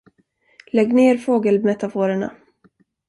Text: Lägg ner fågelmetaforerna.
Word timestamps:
Lägg 0.71 0.93
ner 0.93 1.17
fågelmetaforerna. 1.17 2.35